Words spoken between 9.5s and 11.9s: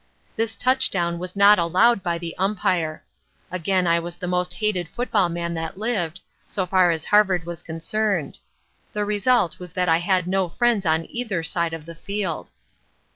was I had no friends on either side of